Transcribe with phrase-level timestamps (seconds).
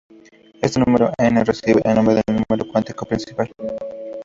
[0.63, 3.51] Este número "n" recibe el nombre de "número cuántico principal".